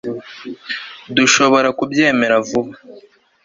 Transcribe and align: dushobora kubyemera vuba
dushobora 1.15 1.69
kubyemera 1.77 2.35
vuba 2.47 2.75